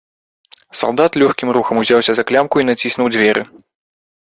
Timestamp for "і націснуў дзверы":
2.65-3.49